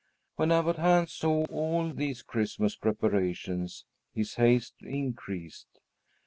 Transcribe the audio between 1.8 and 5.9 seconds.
these Christmas preparations, his haste increased.